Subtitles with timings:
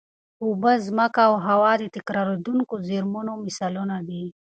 [0.43, 4.23] اوبه، ځمکه او هوا د تکرارېدونکو زېرمونو مثالونه دي.